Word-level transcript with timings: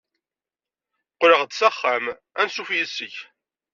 Qqleɣ-d 1.13 1.51
s 1.59 1.61
axxam. 1.69 2.05
Ansuf 2.41 2.69
yes-k. 2.75 3.15